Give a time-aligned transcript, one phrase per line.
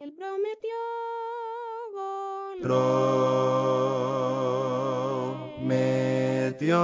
[0.00, 0.76] Él prometió
[5.58, 6.78] prometió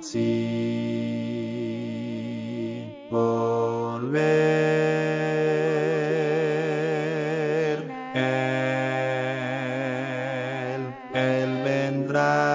[0.00, 0.42] sí
[11.14, 12.51] él vendrá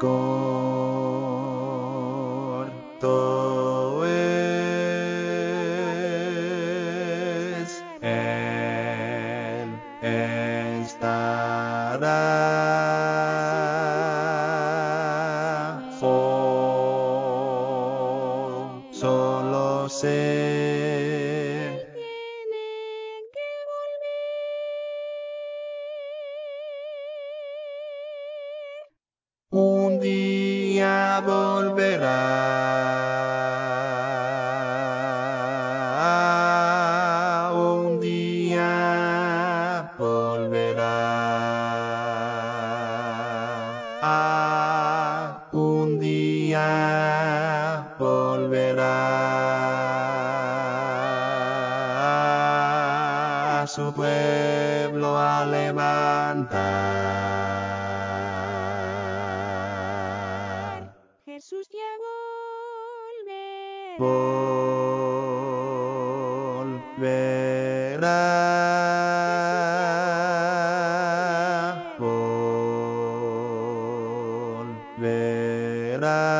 [0.00, 0.16] corto
[4.06, 5.04] es
[8.00, 9.68] él
[10.00, 11.40] estará
[16.02, 17.62] Oh,
[18.90, 21.09] solo sé
[31.20, 32.20] volverá,
[37.54, 40.96] un día volverá,
[44.02, 49.20] ah, un día volverá.
[53.62, 57.49] A su pueblo a levantar.
[64.00, 64.30] Volverá.
[75.90, 76.39] Volverá,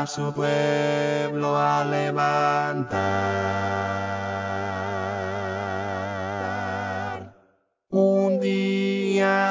[0.00, 3.49] A su pueblo a levantar.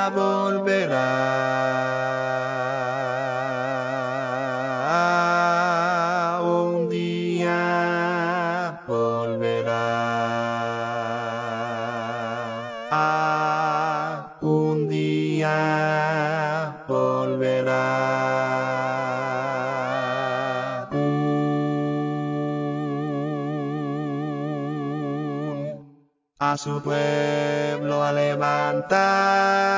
[0.09, 1.49] Volverá,
[6.41, 9.85] un día volverá,
[12.91, 18.09] ah, un día volverá.
[26.41, 29.68] A su pueblo a levantar.